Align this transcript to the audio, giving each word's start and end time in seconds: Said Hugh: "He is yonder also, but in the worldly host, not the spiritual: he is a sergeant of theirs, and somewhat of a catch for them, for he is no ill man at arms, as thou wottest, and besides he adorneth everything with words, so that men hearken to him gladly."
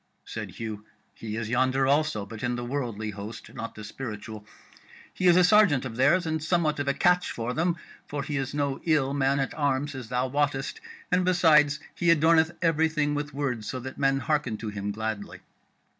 Said 0.25 0.49
Hugh: 0.53 0.83
"He 1.13 1.35
is 1.37 1.47
yonder 1.47 1.85
also, 1.85 2.25
but 2.25 2.41
in 2.41 2.55
the 2.55 2.65
worldly 2.65 3.11
host, 3.11 3.53
not 3.53 3.75
the 3.75 3.83
spiritual: 3.83 4.47
he 5.13 5.27
is 5.27 5.37
a 5.37 5.43
sergeant 5.43 5.85
of 5.85 5.95
theirs, 5.95 6.25
and 6.25 6.43
somewhat 6.43 6.79
of 6.79 6.87
a 6.87 6.93
catch 6.95 7.29
for 7.29 7.53
them, 7.53 7.77
for 8.07 8.23
he 8.23 8.35
is 8.37 8.51
no 8.51 8.81
ill 8.85 9.13
man 9.13 9.39
at 9.39 9.53
arms, 9.53 9.93
as 9.93 10.09
thou 10.09 10.25
wottest, 10.25 10.81
and 11.11 11.23
besides 11.23 11.79
he 11.93 12.09
adorneth 12.09 12.57
everything 12.63 13.13
with 13.13 13.31
words, 13.31 13.67
so 13.67 13.79
that 13.79 13.99
men 13.99 14.17
hearken 14.21 14.57
to 14.57 14.69
him 14.69 14.91
gladly." 14.91 15.41